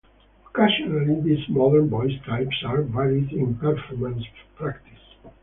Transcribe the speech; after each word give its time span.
Occasionally 0.47 1.21
these 1.21 1.47
modern 1.47 1.87
voice 1.91 2.19
types 2.25 2.63
are 2.65 2.81
varied 2.81 3.31
in 3.33 3.53
performance 3.53 4.25
practice. 4.55 4.97